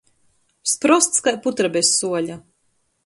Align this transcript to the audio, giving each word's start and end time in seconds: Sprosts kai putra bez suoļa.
Sprosts 0.71 1.21
kai 1.27 1.33
putra 1.43 1.71
bez 1.77 1.93
suoļa. 1.99 2.39